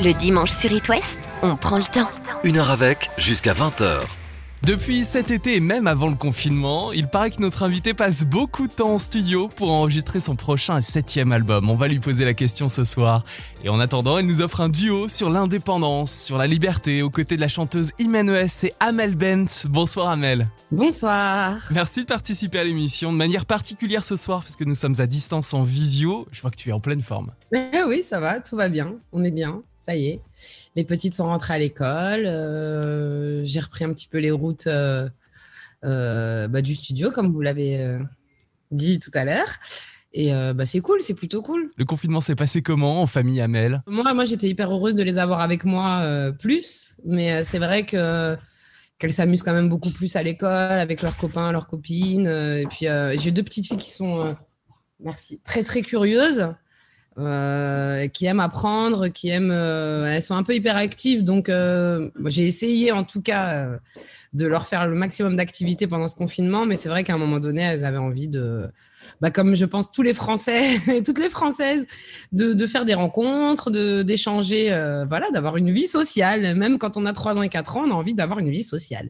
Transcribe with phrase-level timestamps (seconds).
[0.00, 2.10] Le dimanche sur It West, on prend le temps.
[2.42, 4.00] Une heure avec, jusqu'à 20h.
[4.64, 8.66] Depuis cet été et même avant le confinement, il paraît que notre invité passe beaucoup
[8.66, 11.68] de temps en studio pour enregistrer son prochain et septième album.
[11.68, 13.24] On va lui poser la question ce soir.
[13.62, 17.36] Et en attendant, elle nous offre un duo sur l'indépendance, sur la liberté, aux côtés
[17.36, 19.66] de la chanteuse Imen et Amel Bent.
[19.68, 20.48] Bonsoir Amel.
[20.70, 21.58] Bonsoir.
[21.70, 25.52] Merci de participer à l'émission de manière particulière ce soir puisque nous sommes à distance
[25.52, 26.26] en visio.
[26.32, 27.32] Je vois que tu es en pleine forme.
[27.52, 28.94] oui, ça va, tout va bien.
[29.12, 30.22] On est bien, ça y est
[30.76, 32.26] les petites sont rentrées à l'école.
[32.26, 35.08] Euh, j'ai repris un petit peu les routes euh,
[35.84, 37.98] euh, bah, du studio, comme vous l'avez
[38.70, 39.48] dit tout à l'heure.
[40.16, 41.70] Et bah, c'est cool, c'est plutôt cool.
[41.76, 43.82] Le confinement s'est passé comment en famille Amel?
[43.86, 48.36] Moi, moi j'étais hyper heureuse de les avoir avec moi plus, mais c'est vrai que
[49.00, 52.28] qu'elles s'amusent quand même beaucoup plus à l'école avec leurs copains, leurs copines.
[52.28, 52.86] et puis
[53.18, 54.36] j'ai deux petites filles qui sont,
[55.00, 56.46] merci, très très curieuses.
[57.16, 59.52] Euh, qui aiment apprendre, qui aiment.
[59.52, 63.78] Euh, elles sont un peu hyperactives, donc euh, j'ai essayé en tout cas
[64.32, 67.38] de leur faire le maximum d'activités pendant ce confinement, mais c'est vrai qu'à un moment
[67.38, 68.68] donné, elles avaient envie de,
[69.20, 71.86] bah, comme je pense tous les Français et toutes les Françaises,
[72.32, 73.70] de, de faire des rencontres,
[74.02, 76.54] d'échanger, euh, voilà, d'avoir une vie sociale.
[76.56, 78.62] Même quand on a 3 ans et 4 ans, on a envie d'avoir une vie
[78.62, 79.08] sociale.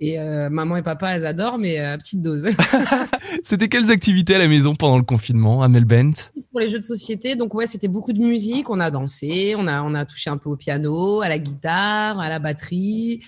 [0.00, 2.46] Et euh, maman et papa, elles adorent, mais à petite dose.
[3.42, 6.14] c'était quelles activités à la maison pendant le confinement, à Melbent
[6.50, 8.70] Pour les jeux de société, donc ouais, c'était beaucoup de musique.
[8.70, 12.20] On a dansé, on a, on a touché un peu au piano, à la guitare,
[12.20, 13.20] à la batterie.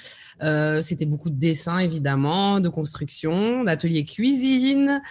[0.42, 5.02] Euh, c'était beaucoup de dessins, évidemment, de construction, d'ateliers cuisine.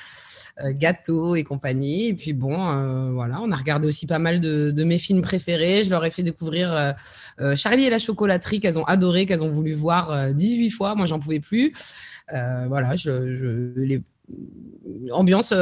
[0.64, 2.08] Euh, gâteaux et compagnie.
[2.08, 5.84] Et puis bon, euh, voilà, on a regardé aussi pas mal de, mes films préférés.
[5.84, 6.96] Je leur ai fait découvrir
[7.40, 10.96] euh, Charlie et la chocolaterie qu'elles ont adoré, qu'elles ont voulu voir 18 fois.
[10.96, 11.74] Moi, j'en pouvais plus.
[12.32, 14.02] voilà, je, je les
[15.12, 15.54] ambiance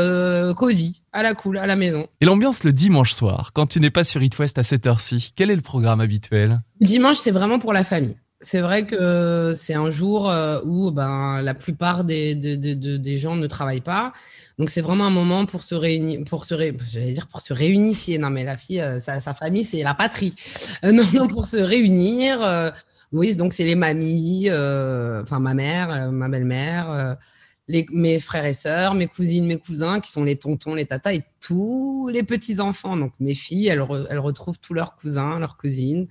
[0.55, 2.07] cosy, à la cool, à la maison.
[2.21, 5.31] Et l'ambiance le dimanche soir, quand tu n'es pas sur It West à cette heure-ci,
[5.35, 6.61] quel est le programme habituel?
[6.81, 8.17] Dimanche, c'est vraiment pour la famille.
[8.39, 10.31] C'est vrai que c'est un jour
[10.63, 14.13] où ben, la plupart des, gens ne travaillent pas.
[14.57, 18.17] Donc c'est vraiment un moment pour se réunir, pour se j'allais dire pour se réunifier.
[18.17, 20.33] Non mais la fille, euh, sa, famille c'est la patrie.
[20.83, 22.41] Euh, non non pour se réunir.
[22.43, 22.69] Euh,
[23.11, 27.17] oui donc c'est les mamies, enfin ma mère, ma belle-mère.
[27.69, 31.13] Les, mes frères et sœurs, mes cousines, mes cousins, qui sont les tontons, les tatas
[31.13, 32.95] et tous les petits-enfants.
[32.95, 36.07] Donc mes filles, elles, elles retrouvent tous leurs cousins, leurs cousines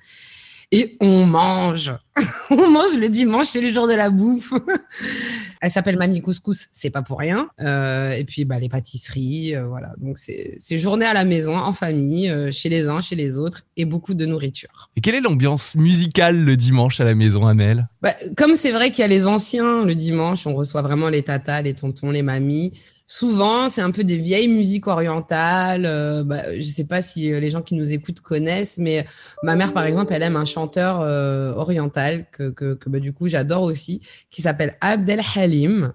[0.73, 1.93] et on mange.
[2.51, 4.53] on mange le dimanche, c'est le jour de la bouffe.
[5.61, 7.49] Elle s'appelle Mamie Couscous, c'est pas pour rien.
[7.61, 9.95] Euh, et puis bah, les pâtisseries, euh, voilà.
[9.99, 13.63] Donc c'est journée à la maison, en famille, euh, chez les uns, chez les autres,
[13.77, 14.91] et beaucoup de nourriture.
[14.97, 17.89] Et quelle est l'ambiance musicale le dimanche à la maison, Amel?
[18.03, 21.23] Bah, Comme c'est vrai qu'il y a les anciens le dimanche, on reçoit vraiment les
[21.23, 22.73] tatas, les tontons, les mamies.
[23.09, 25.87] Souvent, c'est un peu des vieilles musiques orientales.
[25.87, 29.07] Euh, bah, je ne sais pas si euh, les gens qui nous écoutent connaissent, mais
[29.45, 33.29] ma mère, par exemple, elle aime un chanteur euh, oriental que, que, bah, du coup
[33.29, 34.01] j'adore aussi,
[34.31, 35.93] qui s'appelle Abdel Halim.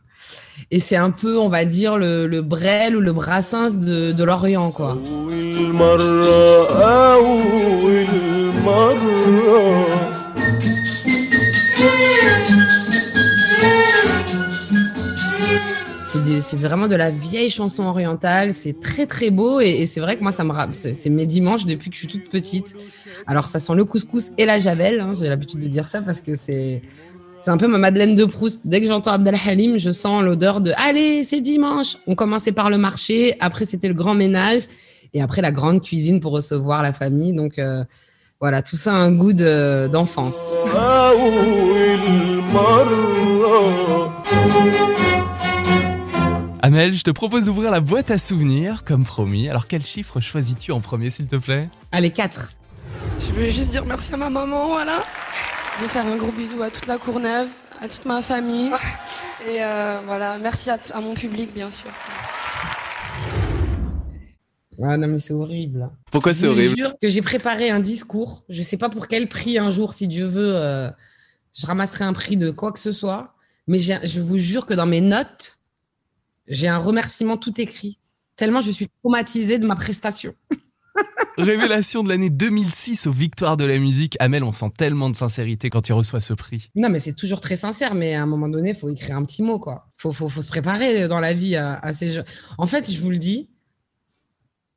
[0.69, 4.23] Et c'est un peu, on va dire, le, le Brel ou le Brassens de, de
[4.23, 4.97] l'Orient, quoi.
[16.51, 18.51] C'est vraiment de la vieille chanson orientale.
[18.51, 21.89] C'est très très beau et, c'est vrai que moi ça me c'est mes dimanches depuis
[21.89, 22.75] que je suis toute petite.
[23.25, 24.99] Alors ça sent le couscous et la javel.
[24.99, 26.81] Hein, J'ai l'habitude de dire ça parce que c'est
[27.41, 28.67] c'est un peu ma Madeleine de Proust.
[28.67, 31.95] Dès que j'entends Abdel Halim, je sens l'odeur de Allez, c'est dimanche.
[32.05, 34.63] On commençait par le marché, après c'était le grand ménage
[35.13, 37.31] et après la grande cuisine pour recevoir la famille.
[37.31, 37.85] Donc euh,
[38.41, 40.57] voilà, tout ça a un goût d'enfance.
[46.63, 49.49] Amel, je te propose d'ouvrir la boîte à souvenirs, comme promis.
[49.49, 51.67] Alors, quel chiffre choisis-tu en premier, s'il te plaît?
[51.91, 52.51] Allez, 4.
[53.19, 55.03] Je veux juste dire merci à ma maman, voilà.
[55.75, 57.47] Je veux faire un gros bisou à toute la Courneuve,
[57.81, 58.69] à toute ma famille.
[59.47, 61.89] Et euh, voilà, merci à, mon public, bien sûr.
[64.83, 65.89] Ah non, mais c'est horrible.
[66.11, 66.75] Pourquoi c'est horrible?
[66.77, 68.43] Je jure que j'ai préparé un discours.
[68.49, 70.91] Je sais pas pour quel prix un jour, si Dieu veut, euh,
[71.55, 73.33] je ramasserai un prix de quoi que ce soit.
[73.65, 75.60] Mais je vous jure que dans mes notes,
[76.47, 77.99] j'ai un remerciement tout écrit,
[78.35, 80.33] tellement je suis traumatisée de ma prestation.
[81.37, 84.17] Révélation de l'année 2006 aux Victoires de la musique.
[84.19, 86.69] Amel, on sent tellement de sincérité quand tu reçois ce prix.
[86.75, 89.23] Non, mais c'est toujours très sincère, mais à un moment donné, il faut écrire un
[89.23, 89.87] petit mot, quoi.
[89.97, 92.25] Il faut, faut, se préparer dans la vie à, ces jeux.
[92.57, 93.49] En fait, je vous le dis,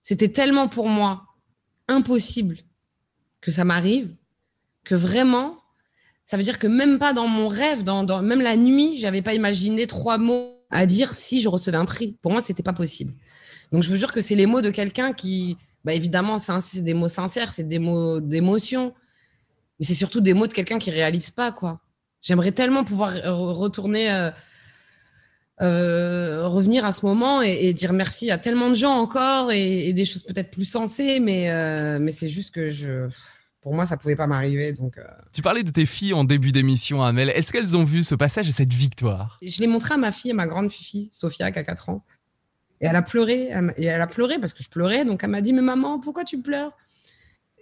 [0.00, 1.25] c'était tellement pour moi
[1.88, 2.58] impossible
[3.40, 4.14] que ça m'arrive
[4.84, 5.56] que vraiment,
[6.26, 9.22] ça veut dire que même pas dans mon rêve, dans, dans même la nuit, j'avais
[9.22, 12.17] pas imaginé trois mots à dire si je recevais un prix.
[12.21, 13.15] Pour moi, c'était pas possible.
[13.73, 16.94] Donc, je vous jure que c'est les mots de quelqu'un qui, bah, évidemment, c'est des
[16.94, 18.93] mots sincères, c'est des mots d'émotion.
[19.79, 21.81] Et c'est surtout des mots de quelqu'un qui réalise pas, quoi.
[22.23, 23.12] J'aimerais tellement pouvoir
[23.56, 24.31] retourner, euh,
[25.62, 30.05] euh, revenir à ce moment et, dire merci à tellement de gens encore et, des
[30.05, 33.09] choses peut-être plus sensées, mais, euh, mais c'est juste que je,
[33.64, 34.75] pour moi, ça pouvait pas m'arriver.
[34.75, 35.00] Donc,
[35.32, 37.31] Tu parlais de tes filles en début d'émission, Amel.
[37.31, 39.38] Est-ce qu'elles ont vu ce passage et cette victoire?
[39.40, 42.05] Je l'ai montré à ma fille, à ma grande fille, Sophia, qui a 4 ans.
[42.82, 45.06] Et elle a pleuré, et elle a pleuré parce que je pleurais.
[45.06, 46.72] Donc elle m'a dit, mais maman, pourquoi tu pleures?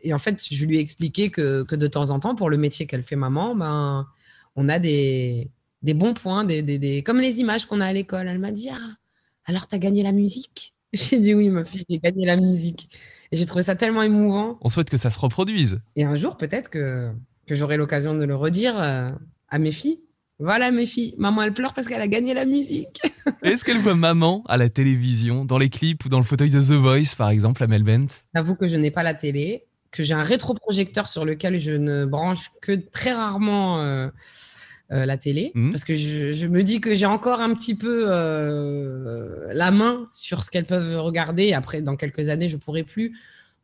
[0.03, 2.57] Et en fait, je lui ai expliqué que, que de temps en temps, pour le
[2.57, 4.09] métier qu'elle fait maman, ben,
[4.57, 5.53] on a des,
[5.83, 8.27] des bons points, des, des, des, comme les images qu'on a à l'école.
[8.27, 8.97] Elle m'a dit, ah,
[9.45, 10.75] alors tu as gagné la musique?
[10.93, 12.89] J'ai dit oui, ma fille, j'ai gagné la musique.
[13.33, 14.59] Et j'ai trouvé ça tellement émouvant.
[14.61, 15.81] On souhaite que ça se reproduise.
[15.97, 17.11] Et un jour, peut-être que,
[17.47, 19.11] que j'aurai l'occasion de le redire euh,
[19.49, 20.01] à mes filles.
[20.39, 23.01] Voilà mes filles, maman elle pleure parce qu'elle a gagné la musique.
[23.43, 26.61] Est-ce qu'elle voit maman à la télévision, dans les clips ou dans le fauteuil de
[26.61, 30.15] The Voice par exemple à Melbent J'avoue que je n'ai pas la télé, que j'ai
[30.15, 34.09] un rétroprojecteur sur lequel je ne branche que très rarement euh,
[34.93, 35.71] euh, la télé, mmh.
[35.71, 40.45] parce que je, me dis que j'ai encore un petit peu euh, la main sur
[40.45, 41.53] ce qu'elles peuvent regarder.
[41.53, 43.17] Après, dans quelques années, je pourrai plus.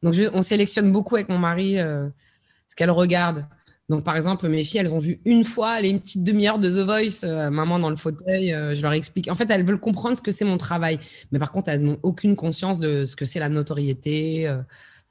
[0.02, 3.46] Donc on sélectionne beaucoup avec mon mari ce qu'elles regardent.
[3.88, 6.68] Donc, par exemple, mes filles, elles ont vu une fois, les une petite demi-heure de
[6.68, 9.30] The Voice, euh, maman dans le fauteuil, euh, je leur explique.
[9.30, 10.98] En fait, elles veulent comprendre ce que c'est mon travail.
[11.32, 14.58] Mais par contre, elles n'ont aucune conscience de ce que c'est la notoriété euh,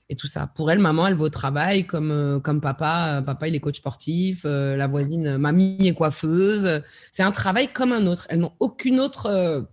[0.09, 0.48] et tout ça.
[0.48, 3.21] Pour elles, maman, elle va au travail comme, comme papa.
[3.25, 4.44] Papa, il est coach sportif.
[4.45, 6.81] la voisine, mamie est coiffeuse.
[7.12, 8.25] C'est un travail comme un autre.
[8.30, 9.68] Elles n'ont aucune autre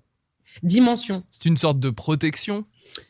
[0.63, 1.25] dimension.
[1.31, 2.65] C'est une sorte de protection?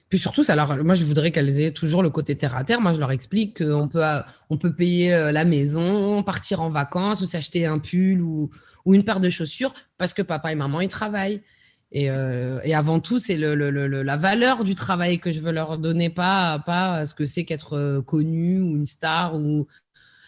[0.09, 2.81] Puis surtout, alors, moi, je voudrais qu'elles aient toujours le côté terre à terre.
[2.81, 4.03] Moi, je leur explique qu'on peut,
[4.51, 8.51] on peut payer euh, la maison, partir en vacances ou s'acheter un pull ou,
[8.85, 11.43] ou, une paire de chaussures parce que papa et maman, ils travaillent.
[11.93, 13.71] Et, euh, et avant tout, c'est le, le,
[14.03, 17.77] la valeur du travail que je veux leur donner, pas, pas ce que c'est qu'être
[17.77, 19.67] euh, connu ou une star ou,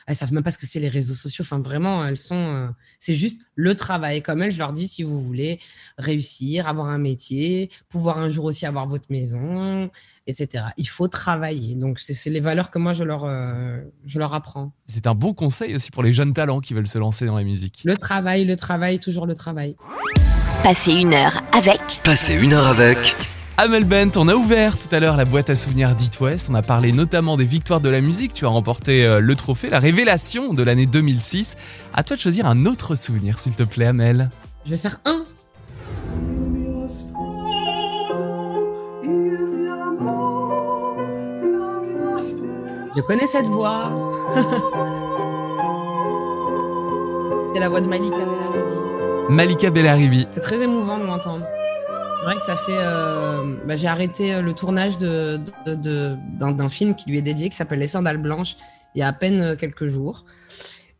[0.07, 1.43] elles savent même pas ce que c'est les réseaux sociaux.
[1.43, 2.37] Enfin, vraiment, elles sont.
[2.37, 2.69] Euh,
[3.01, 4.23] c'est juste le travail.
[4.23, 5.59] Comme elles, je leur dis si vous voulez
[5.99, 9.91] réussir, avoir un métier, pouvoir un jour aussi avoir votre maison,
[10.29, 10.67] etc.
[10.77, 11.75] Il faut travailler.
[11.75, 14.73] Donc, c'est les valeurs que moi je leur, euh, je leur apprends.
[14.87, 17.45] C'est un bon conseil aussi pour les jeunes talents qui veulent se lancer dans la
[17.45, 17.81] musique.
[17.85, 19.77] Le travail, le travail, toujours le travail.
[20.67, 21.81] Passer une heure avec.
[22.03, 23.15] Passer une heure avec.
[23.57, 26.49] Amel Bent, on a ouvert tout à l'heure la boîte à souvenirs d'It West.
[26.51, 28.35] On a parlé notamment des victoires de la musique.
[28.35, 31.55] Tu as remporté euh, le trophée, la révélation de l'année 2006.
[31.95, 34.29] À toi de choisir un autre souvenir, s'il te plaît, Amel.
[34.65, 35.25] Je vais faire un.
[42.97, 43.93] Je connais cette voix.
[47.45, 48.86] C'est la voix de Malika Bellaribi.
[49.29, 50.27] Malika Bellaribi.
[50.31, 51.45] C'est très émouvant de m'entendre.
[52.19, 52.79] C'est vrai que ça fait.
[52.79, 57.57] Euh, bah, j'ai arrêté euh, le tournage de, d'un, film qui lui est dédié, qui
[57.57, 58.57] s'appelle Les Sandales Blanches,
[58.95, 60.25] il y a à peine euh, quelques jours.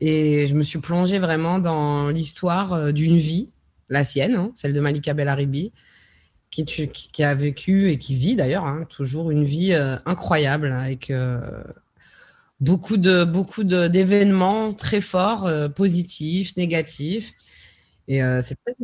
[0.01, 3.49] Et je me suis plongée vraiment dans l'histoire d'une vie,
[3.89, 5.73] la sienne, hein, celle de Malika Bellaribi,
[6.51, 9.75] qui, a vécu et qui vit d'ailleurs hein, toujours une vie
[10.05, 11.11] incroyable avec
[12.61, 17.33] beaucoup de beaucoup d'événements très forts, positifs, négatifs.
[18.09, 18.75] Et euh, c'est très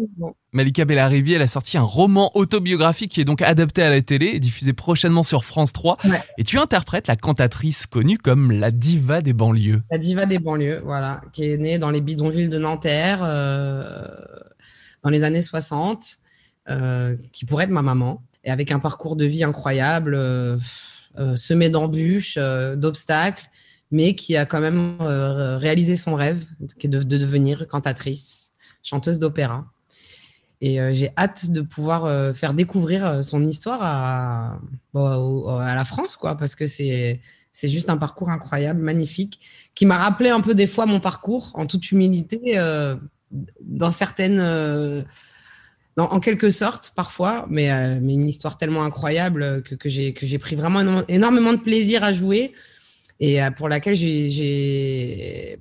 [0.52, 4.26] Malika Bellarivi, elle a sorti un roman autobiographique qui est donc adapté à la télé
[4.34, 5.94] et diffusé prochainement sur France 3.
[6.38, 9.82] Et tu interprètes la cantatrice connue comme la diva des banlieues.
[9.90, 14.08] La diva des banlieues, voilà, qui est née dans les bidonvilles de Nanterre euh,
[15.05, 16.19] dans les années 60,
[16.69, 20.19] euh, qui pourrait être ma maman, et avec un parcours de vie incroyable,
[21.36, 22.38] semé d'embûches,
[22.76, 23.44] d'obstacles,
[23.93, 26.44] mais qui a quand même réalisé son rêve,
[26.81, 28.52] qui est de devenir cantatrice
[28.82, 29.67] chanteuse d'opéra.
[30.62, 34.60] Et euh, j'ai hâte de pouvoir euh, faire découvrir euh, son histoire à,
[34.94, 37.20] à la France, quoi, parce que c'est
[37.55, 39.41] c'est juste un parcours incroyable, magnifique,
[39.74, 42.56] qui m'a rappelé un peu des fois mon parcours, en toute humilité,
[43.60, 44.41] dans certaines,
[45.98, 51.05] en quelque sorte parfois, mais, mais une histoire tellement incroyable que, que j'ai pris vraiment
[51.08, 52.55] énormément de plaisir à jouer
[53.22, 55.56] et euh, pour laquelle j'ai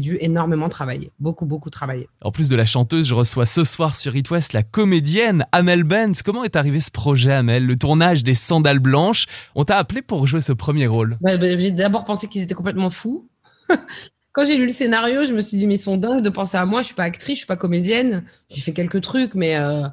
[0.00, 2.08] dû énormément travailler, beaucoup, beaucoup travailler.
[2.22, 5.82] En plus de la chanteuse, je reçois ce soir sur It West la comédienne Amel
[5.82, 6.22] Benz.
[6.22, 7.66] Comment est arrivé ce projet, Amel?
[7.66, 9.26] Le tournage des Sandales Blanches.
[9.56, 12.88] On t'a appelé pour jouer ce premier rôle bah, J'ai d'abord pensé qu'ils étaient complètement
[12.88, 13.28] fous.
[14.32, 16.56] Quand j'ai lu le scénario, je me suis dit, mais ils sont dingues de penser
[16.56, 16.82] à moi.
[16.82, 18.22] Je suis pas actrice, je suis pas comédienne.
[18.48, 19.56] J'ai fait quelques trucs, mais.
[19.56, 19.88] Euh,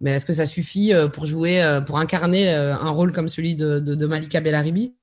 [0.00, 3.80] mais est-ce que ça suffit euh, pour jouer, pour incarner un rôle comme celui de,
[3.80, 4.94] de, de Malika Bellaribi?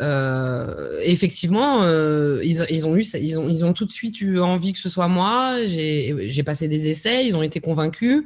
[0.00, 4.78] Effectivement, euh, ils, ont eu, ils ont, ils ont tout de suite eu envie que
[4.78, 5.64] ce soit moi.
[5.64, 8.24] J'ai passé des essais, ils ont été convaincus.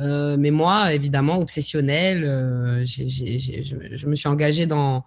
[0.00, 2.22] Euh, mais moi, évidemment, obsessionnel,
[2.86, 5.04] je, me suis engagée dans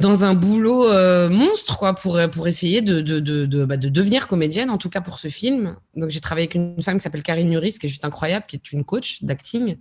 [0.00, 4.26] dans un boulot euh, monstre quoi pour pour essayer de de, de, bah, de, devenir
[4.26, 7.22] comédienne en tout cas pour ce film donc j'ai travaillé avec une femme qui s'appelle
[7.22, 9.76] Karine Nuris qui est juste incroyable qui est une coach d'acting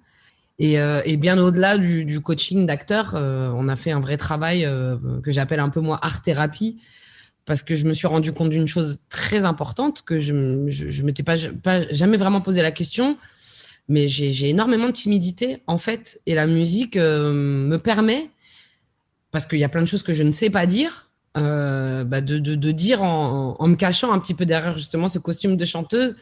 [0.59, 4.67] et, euh, et, bien au-delà du, coaching d'acteur euh, on a fait un vrai travail
[5.23, 6.79] que j'appelle un peu moi art thérapie
[7.45, 11.23] parce que je me suis rendu compte d'une chose très importante que je je m'étais
[11.23, 13.17] pas, pas jamais vraiment posé la question
[13.89, 18.29] mais j'ai énormément de timidité en fait et la musique me permet
[19.33, 22.21] parce qu'il y a plein de choses que je ne sais pas dire, euh, bah
[22.21, 25.57] de, de, de, dire en, en, me cachant un petit peu derrière justement ce costume
[25.57, 26.15] de chanteuse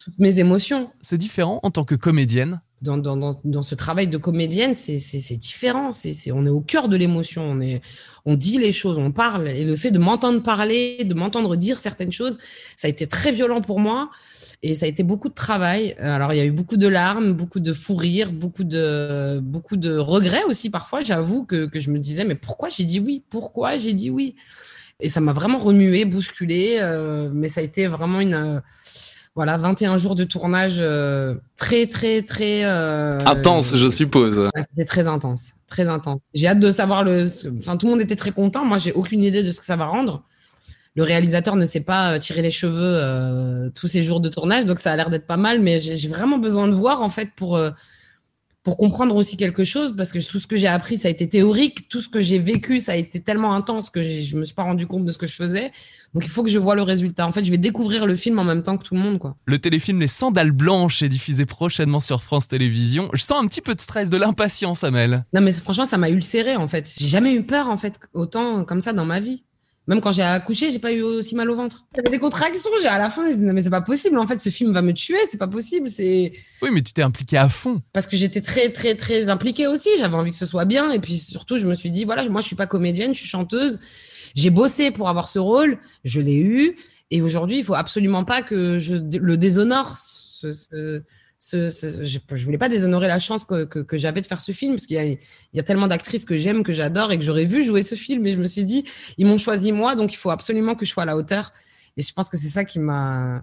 [0.00, 0.90] toutes mes émotions.
[1.00, 2.60] C'est différent en tant que comédienne?
[2.80, 5.92] Dans, dans, dans, ce travail de comédienne, c'est différent.
[5.92, 7.42] C'est on est au cœur de l'émotion.
[7.42, 7.82] On, est,
[8.24, 9.48] on dit les choses, on parle.
[9.48, 12.38] Et le fait de m'entendre parler, de m'entendre dire certaines choses,
[12.76, 14.10] ça a été très violent pour moi.
[14.62, 15.92] Et ça a été beaucoup de travail.
[15.98, 19.76] Alors, il y a eu beaucoup de larmes, beaucoup de fou rire, beaucoup de, beaucoup
[19.76, 21.02] de regrets aussi parfois.
[21.02, 23.24] J'avoue que, que je me disais, mais pourquoi j'ai dit oui?
[23.28, 24.36] Pourquoi j'ai dit oui?
[25.00, 26.76] Et ça m'a vraiment remué, bousculé.
[26.78, 28.62] Euh, mais ça a été vraiment une
[29.34, 32.64] voilà, 21 jours de tournage euh, très, très, très.
[32.64, 34.48] Euh, intense, je suppose.
[34.68, 36.20] C'était très intense, très intense.
[36.34, 37.24] J'ai hâte de savoir le.
[37.58, 38.64] Enfin, tout le monde était très content.
[38.64, 40.24] Moi, j'ai aucune idée de ce que ça va rendre
[40.94, 44.64] le réalisateur ne sait pas euh, tirer les cheveux euh, tous ces jours de tournage,
[44.64, 47.30] donc ça a l'air d'être pas mal, mais j'ai vraiment besoin de voir en fait
[47.36, 47.70] pour euh,
[48.62, 51.28] pour comprendre aussi quelque chose, parce que tout ce que j'ai appris, ça a été
[51.28, 54.54] théorique, tout ce que j'ai vécu, ça a été tellement intense que je me suis
[54.54, 55.72] pas rendu compte de ce que je faisais.
[56.12, 57.26] Donc il faut que je vois le résultat.
[57.26, 59.36] En fait, je vais découvrir le film en même temps que tout le monde, quoi.
[59.46, 63.08] Le téléfilm Les Sandales Blanches est diffusé prochainement sur France Télévisions.
[63.14, 65.24] Je sens un petit peu de stress, de l'impatience, Amel.
[65.32, 66.94] Non, mais franchement, ça m'a ulcéré, en fait.
[66.98, 69.44] J'ai jamais eu peur, en fait, autant comme ça dans ma vie.
[69.86, 71.84] Même quand j'ai accouché, j'ai pas eu aussi mal au ventre.
[71.96, 72.70] J'avais des contractions.
[72.80, 74.18] J'ai à la fin, je dis non mais c'est pas possible.
[74.18, 75.18] En fait, ce film va me tuer.
[75.24, 75.88] C'est pas possible.
[75.88, 76.32] C'est.
[76.62, 77.82] Oui, mais tu t'es impliqué à fond.
[77.92, 79.88] Parce que j'étais très très très impliquée aussi.
[79.98, 80.92] J'avais envie que ce soit bien.
[80.92, 83.28] Et puis surtout, je me suis dit voilà, moi je suis pas comédienne, je suis
[83.28, 83.78] chanteuse.
[84.34, 85.78] J'ai bossé pour avoir ce rôle.
[86.04, 86.76] Je l'ai eu.
[87.10, 89.96] Et aujourd'hui, il faut absolument pas que je le déshonore.
[89.96, 91.02] Ce,
[91.40, 94.86] je, je, voulais pas déshonorer la chance que, que, j'avais de faire ce film parce
[94.86, 95.18] qu'il y
[95.56, 98.26] y a tellement d'actrices que j'aime, que j'adore et que j'aurais vu jouer ce film.
[98.26, 98.84] Et je me suis dit,
[99.16, 101.52] ils m'ont choisi moi, donc il faut absolument que je sois à la hauteur.
[101.96, 103.42] Et je pense que c'est ça qui m'a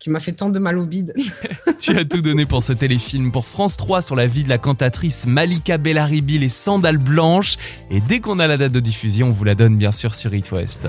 [0.00, 1.12] qui m'a fait tant de mal au bide.
[1.78, 4.56] tu as tout donné pour ce téléfilm pour France 3 sur la vie de la
[4.56, 7.56] cantatrice Malika Bellaribi, les sandales blanches.
[7.90, 10.34] Et dès qu'on a la date de diffusion, on vous la donne bien sûr sur
[10.34, 10.88] It West.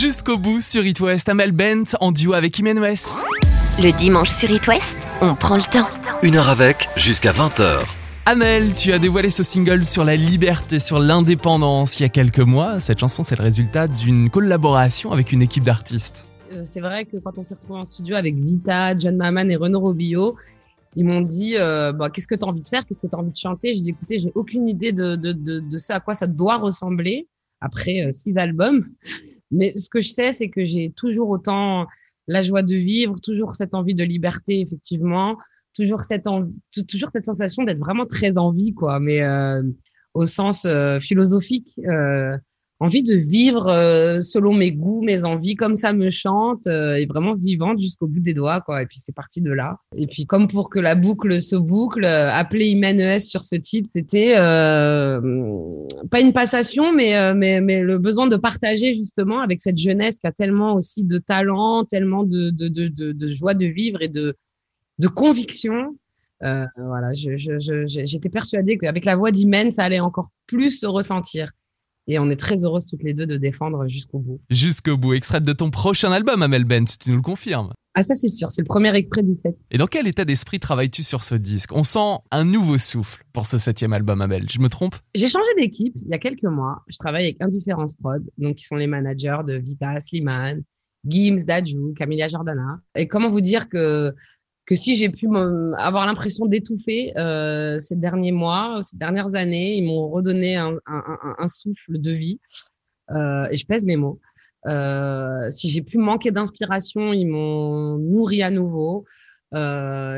[0.00, 1.28] Jusqu'au bout sur It West.
[1.28, 5.90] Amel Bent en duo avec Imen Le dimanche sur It West, on prend le temps.
[6.22, 7.80] Une heure avec, jusqu'à 20h.
[8.24, 12.40] Amel, tu as dévoilé ce single sur la liberté, sur l'indépendance il y a quelques
[12.40, 12.80] mois.
[12.80, 16.26] Cette chanson, c'est le résultat d'une collaboration avec une équipe d'artistes.
[16.54, 19.56] Euh, c'est vrai que quand on s'est retrouvé en studio avec Vita, John Maman et
[19.56, 20.34] Renaud Robillot,
[20.96, 23.14] ils m'ont dit euh, bah, qu'est-ce que tu as envie de faire, qu'est-ce que tu
[23.14, 23.74] as envie de chanter?
[23.74, 27.28] Je dis écoutez, j'ai aucune idée de, de, de, ce à quoi ça doit ressembler
[27.60, 28.82] après euh, six albums.
[29.50, 31.86] Mais ce que je sais, c'est que j'ai toujours autant
[32.28, 35.36] la joie de vivre, toujours cette envie de liberté, effectivement,
[35.74, 36.26] toujours cette
[36.88, 39.00] toujours cette sensation d'être vraiment très en vie, quoi.
[39.00, 39.62] Mais euh,
[40.14, 42.36] au sens euh, philosophique, euh,
[42.80, 47.04] envie de vivre euh, selon mes goûts, mes envies, comme ça me chante, euh, et
[47.04, 48.82] vraiment vivante jusqu'au bout des doigts, quoi.
[48.82, 49.76] Et puis c'est parti de là.
[49.96, 53.56] Et puis comme pour que la boucle se boucle, euh, appeler Imen ES sur ce
[53.56, 55.20] titre, c'était pas
[56.20, 60.32] une passation, mais, mais mais le besoin de partager justement avec cette jeunesse qui a
[60.32, 64.34] tellement aussi de talent, tellement de de de, joie de vivre et de
[64.98, 65.96] de conviction.
[66.40, 71.50] Voilà, j'étais persuadée qu'avec la voix d'Imen, ça allait encore plus se ressentir.
[72.10, 74.40] Et on est très heureuses toutes les deux de défendre jusqu'au bout.
[74.50, 75.14] Jusqu'au bout.
[75.14, 77.72] Extrait de ton prochain album, Amel Bent, tu nous le confirmes.
[77.94, 79.56] Ah ça c'est sûr, c'est le premier extrait du set.
[79.70, 81.70] Et dans quel état d'esprit travailles-tu sur ce disque?
[81.72, 84.50] On sent un nouveau souffle pour ce septième album, Amel.
[84.50, 84.96] Je me trompe?
[85.14, 86.82] J'ai changé d'équipe il y a quelques mois.
[86.88, 90.62] Je travaille avec Indifference Prod, donc qui sont les managers de Vita, Slimane,
[91.06, 92.80] Gims, Dajou, Camilla Jordana.
[92.96, 94.14] Et comment vous dire que
[94.70, 95.26] que si j'ai pu
[95.78, 100.78] avoir l'impression d'étouffer euh, ces derniers mois, ces dernières années, ils m'ont redonné un,
[101.48, 102.38] souffle de vie.
[103.10, 104.20] Euh, et je pèse mes mots.
[104.68, 109.04] Euh, si j'ai pu manquer d'inspiration, ils m'ont nourri à nouveau.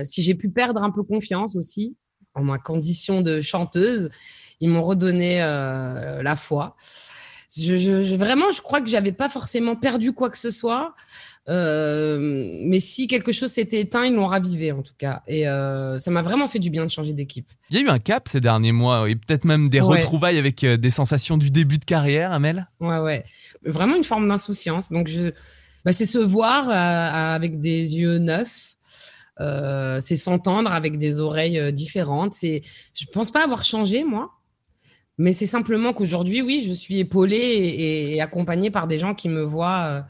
[0.04, 1.96] Si j'ai pu perdre un peu confiance aussi
[2.34, 4.10] en ma condition de chanteuse,
[4.60, 6.76] ils m'ont redonné la foi.
[7.56, 10.94] Vraiment, je crois que j'avais pas forcément perdu quoi que ce soit.
[11.48, 15.22] Euh, mais si quelque chose s'était éteint, ils l'ont ravivé en tout cas.
[15.26, 17.48] Et euh, ça m'a vraiment fait du bien de changer d'équipe.
[17.70, 20.62] Il y a eu un cap ces derniers mois et peut-être même des retrouvailles avec
[20.64, 22.68] euh, des sensations du début de carrière, Amel?
[22.80, 23.24] Ouais, ouais.
[23.64, 24.90] Vraiment une forme d'insouciance.
[24.90, 25.30] Donc, je...
[25.84, 28.76] Bah, c'est se voir avec des yeux neufs.
[30.00, 32.34] c'est s'entendre avec des oreilles différentes.
[32.34, 32.62] C'est,
[32.94, 34.30] je pense pas avoir changé moi,
[35.18, 39.42] mais c'est simplement qu'aujourd'hui, oui, je suis épaulée et, accompagnée par des gens qui me
[39.42, 40.06] voient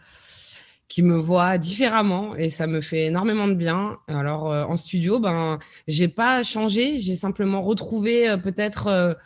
[0.93, 3.99] qui me voient différemment et ça me fait énormément de bien.
[4.09, 5.59] Alors en studio, ben
[5.89, 9.17] j'ai pas changé, j'ai simplement retrouvé peut-être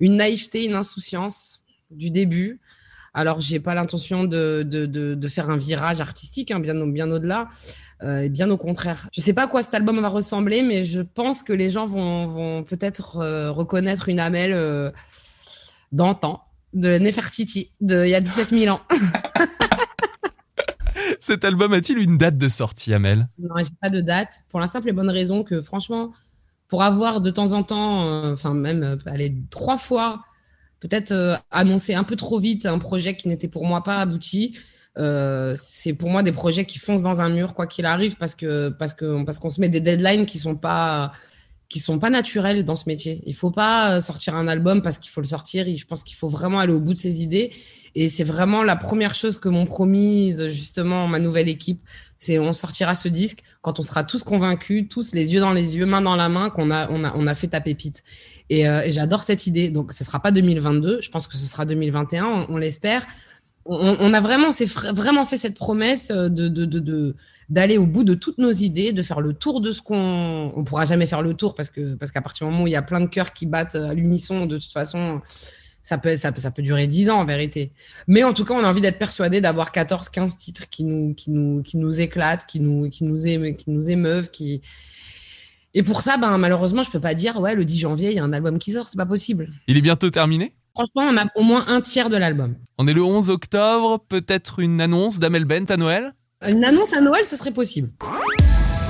[0.00, 1.62] une naïveté, une insouciance
[1.92, 2.60] du début.
[3.14, 7.48] Alors, j'ai pas l'intention de, de, de, faire un virage artistique, hein, bien, bien au-delà,
[8.02, 9.08] euh, bien au contraire.
[9.12, 11.86] Je sais pas à quoi cet album va ressembler, mais je pense que les gens
[11.86, 14.90] vont, vont peut-être euh, reconnaître une Amel euh,
[15.92, 18.80] d'antan, de Nefertiti, d'il y a 17 000 ans.
[21.22, 23.28] Cet album a-t-il une date de sortie, Amel?
[23.38, 26.10] Non, j'ai pas de date, pour la simple et bonne raison que, franchement,
[26.66, 30.24] pour avoir de temps en temps, enfin même, aller trois fois
[30.80, 34.58] peut-être euh, annoncer un peu trop vite un projet qui n'était pour moi pas abouti.
[34.98, 38.34] Euh, c'est pour moi des projets qui foncent dans un mur quoi qu'il arrive parce
[38.34, 41.12] que parce que parce qu'on se met des deadlines qui sont pas
[41.72, 43.22] qui sont pas naturels dans ce métier.
[43.24, 45.64] Il faut pas sortir un album parce qu'il faut le sortir.
[45.74, 47.50] Je pense qu'il faut vraiment aller au bout de ses idées.
[47.94, 51.80] Et c'est vraiment la première chose que m'ont promise justement ma nouvelle équipe.
[52.18, 55.76] C'est on sortira ce disque quand on sera tous convaincus, tous les yeux dans les
[55.76, 58.02] yeux, main dans la main, qu'on a on a on a fait ta pépite.
[58.52, 59.70] Euh, et, j'adore cette idée.
[59.70, 61.00] Donc, ce sera pas 2022.
[61.00, 62.46] Je pense que ce sera 2021.
[62.48, 63.06] On, l'espère.
[63.64, 66.28] On, a vraiment, fait cette promesse euh,
[67.48, 70.52] d'aller au bout de toutes nos idées, de faire le tour de ce qu'on.
[70.56, 72.76] On pourra jamais faire le tour parce que qu'à partir du moment où il y
[72.76, 75.20] a plein de cœurs qui battent à l'unisson, de toute façon,
[75.82, 76.16] ça peut,
[76.58, 77.72] durer 10 ans en vérité.
[78.06, 81.14] Mais en tout cas, on a envie d'être persuadé d'avoir 14, 15 titres qui nous,
[81.14, 84.60] qui nous, éclatent, qui nous, qui nous, émeuvent, qui,
[85.74, 88.24] et pour ça, ben, malheureusement, je peux pas dire, le 10 janvier, il y a
[88.24, 89.48] un album qui sort, c'est pas possible.
[89.66, 90.52] Il est bientôt terminé?
[90.74, 92.54] Franchement, on a au moins un tiers de l'album.
[92.78, 96.12] On est le 11 octobre, peut-être une annonce d'Amel Bent à Noël?
[96.46, 97.90] Une annonce à Noël, ce serait possible.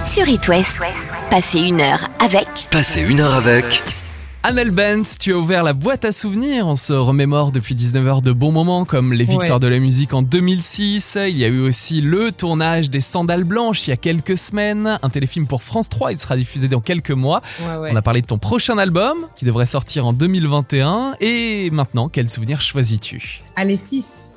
[0.07, 0.79] Sur It West,
[1.31, 2.47] passez une heure avec.
[2.71, 3.83] Passez une heure avec.
[4.45, 6.67] Amel Benz, tu as ouvert la boîte à souvenirs.
[6.67, 10.23] On se remémore depuis 19h de bons moments comme les victoires de la musique en
[10.23, 11.17] 2006.
[11.29, 14.99] Il y a eu aussi le tournage des Sandales Blanches il y a quelques semaines.
[15.01, 16.11] Un téléfilm pour France 3.
[16.11, 17.41] Il sera diffusé dans quelques mois.
[17.65, 21.15] On a parlé de ton prochain album qui devrait sortir en 2021.
[21.21, 23.43] Et maintenant, quel souvenir choisis-tu?
[23.55, 24.32] Allez, 6.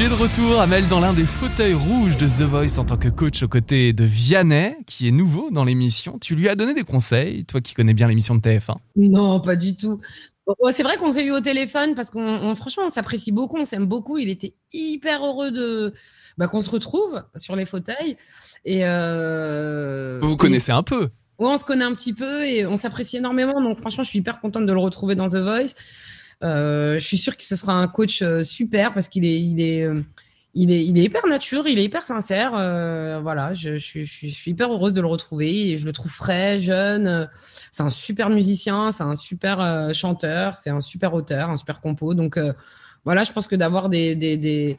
[0.00, 2.96] Tu es de retour, Amel, dans l'un des fauteuils rouges de The Voice en tant
[2.96, 6.18] que coach aux côtés de Vianney, qui est nouveau dans l'émission.
[6.18, 9.56] Tu lui as donné des conseils, toi qui connais bien l'émission de TF1 Non, pas
[9.56, 10.00] du tout.
[10.70, 13.84] C'est vrai qu'on s'est eu au téléphone parce qu'on franchement on s'apprécie beaucoup, on s'aime
[13.84, 14.16] beaucoup.
[14.16, 15.92] Il était hyper heureux de
[16.38, 18.16] bah, qu'on se retrouve sur les fauteuils.
[18.64, 22.64] Et euh, vous vous connaissez un peu Oui, on se connaît un petit peu et
[22.64, 23.60] on s'apprécie énormément.
[23.60, 25.74] Donc franchement, je suis hyper contente de le retrouver dans The Voice.
[26.42, 29.60] Euh, je suis sûre que ce sera un coach euh, super parce qu'il est, il
[29.60, 30.02] est, euh,
[30.54, 32.50] il est, il est hyper nature, il est hyper sincère.
[33.22, 35.70] voilà, je, je, je, suis hyper heureuse de le retrouver.
[35.70, 37.28] Et je le trouve frais, jeune.
[37.70, 42.14] C'est un super musicien, c'est un super chanteur, c'est un super auteur, un super compo.
[42.14, 42.38] Donc
[43.04, 44.76] voilà, je pense que d'avoir des, des, des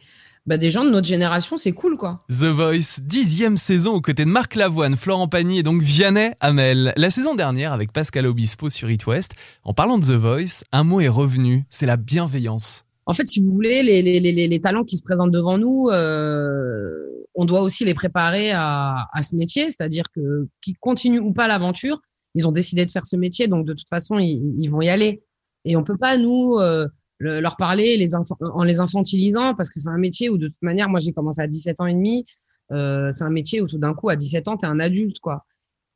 [0.47, 2.25] bah, des gens de notre génération, c'est cool, quoi.
[2.29, 6.93] The Voice, dixième saison aux côtés de Marc Lavoine, Florent Pagny et donc Vianney Hamel.
[6.97, 10.83] La saison dernière, avec Pascal Obispo sur It West, en parlant de The Voice, un
[10.83, 12.85] mot est revenu, c'est la bienveillance.
[13.05, 15.89] En fait, si vous voulez, les, les, les, les talents qui se présentent devant nous,
[15.89, 21.33] euh, on doit aussi les préparer à, à ce métier, c'est-à-dire que qu'ils continuent ou
[21.33, 21.99] pas l'aventure,
[22.33, 24.89] ils ont décidé de faire ce métier, donc de toute façon, ils, ils vont y
[24.89, 25.23] aller.
[25.65, 26.55] Et on peut pas, nous...
[26.55, 26.87] Euh,
[27.21, 28.03] leur parler
[28.41, 31.41] en les infantilisant parce que c'est un métier où de toute manière, moi j'ai commencé
[31.41, 32.25] à 17 ans et demi.
[32.71, 35.19] Euh, c'est un métier où tout d'un coup, à 17 ans, tu es un adulte,
[35.19, 35.45] quoi.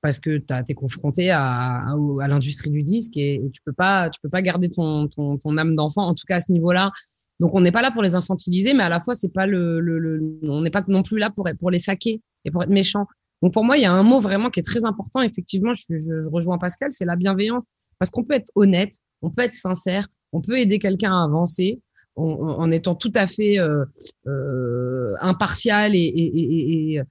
[0.01, 1.95] Parce que tu es confronté à,
[2.27, 6.03] l'industrie du disque et, tu peux pas, tu peux pas garder ton, ton, âme d'enfant,
[6.03, 6.91] en tout cas à ce niveau-là.
[7.39, 9.81] Donc on n'est pas là pour les infantiliser, mais à la fois c'est pas le,
[9.81, 13.07] le, on n'est pas non plus là pour pour les saquer et pour être méchant.
[13.41, 15.21] Donc pour moi il y a un mot vraiment qui est très important.
[15.21, 17.63] Effectivement, je rejoins Pascal, c'est la bienveillance,
[17.99, 21.79] parce qu'on peut être honnête, on peut être sincère, on peut aider quelqu'un à avancer
[22.17, 23.85] en, étant tout à fait euh,
[24.27, 27.01] euh, impartial et,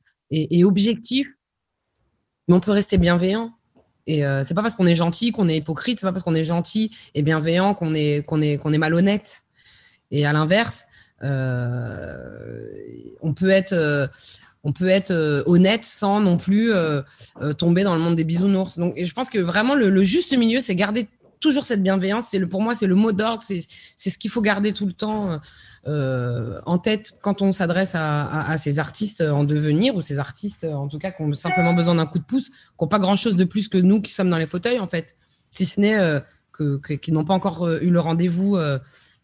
[0.63, 1.27] objectif,
[2.49, 3.53] mais on peut rester bienveillant.
[4.07, 6.35] Et euh, c'est pas parce qu'on est gentil qu'on est hypocrite, c'est pas parce qu'on
[6.35, 9.45] est gentil et bienveillant qu'on est malhonnête.
[10.11, 10.85] Et à l'inverse,
[11.23, 11.29] on
[13.35, 14.11] peut être
[14.67, 16.73] on peut être honnête sans non plus
[17.57, 18.79] tomber dans le monde des bisounours.
[18.79, 21.09] Donc, je pense que vraiment le juste milieu, c'est garder
[21.45, 22.29] toujours cette bienveillance.
[22.31, 23.43] C'est le, pour moi, c'est le mot d'ordre.
[23.43, 25.39] C'est, ce qu'il faut garder tout le temps
[25.87, 30.89] euh, en tête quand on s'adresse à, ces artistes en devenir ou ces artistes, en
[30.89, 33.37] tout cas, qui ont simplement besoin d'un coup de pouce, qui n'ont pas grand chose
[33.37, 35.15] de plus que nous qui sommes dans les fauteuils, en fait.
[35.51, 36.21] Si ce n'est euh,
[36.53, 38.57] que, qui n'ont pas encore euh, eu le rendez-vous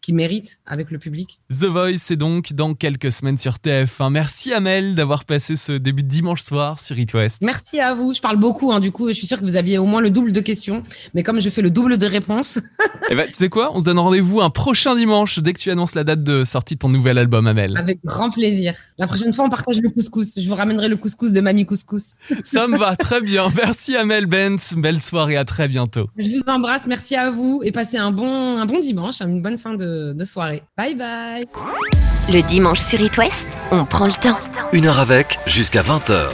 [0.01, 1.39] qui mérite avec le public.
[1.51, 4.11] The Voice, c'est donc dans quelques semaines sur TF1.
[4.11, 7.39] Merci Amel d'avoir passé ce début de dimanche soir sur It West.
[7.41, 8.13] Merci à vous.
[8.13, 10.09] Je parle beaucoup, hein, du coup, je suis sûre que vous aviez au moins le
[10.09, 10.83] double de questions.
[11.13, 12.59] Mais comme je fais le double de réponses.
[13.09, 15.69] Eh ben, tu sais quoi On se donne rendez-vous un prochain dimanche dès que tu
[15.69, 17.75] annonces la date de sortie de ton nouvel album, Amel.
[17.75, 18.73] Avec grand plaisir.
[18.97, 20.39] La prochaine fois, on partage le couscous.
[20.39, 22.19] Je vous ramènerai le couscous de Mamie Couscous.
[22.45, 23.49] Ça me va, très bien.
[23.57, 24.75] Merci Amel Benz.
[24.77, 26.07] Belle soirée, à très bientôt.
[26.17, 29.57] Je vous embrasse, merci à vous et passez un bon, un bon dimanche, une bonne
[29.57, 30.63] fin de, de soirée.
[30.77, 31.45] Bye bye.
[32.29, 34.39] Le dimanche sur It West, on prend le temps.
[34.73, 36.29] Une heure avec, jusqu'à 20h.